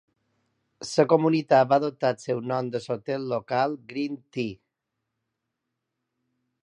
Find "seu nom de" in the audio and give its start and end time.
2.23-2.81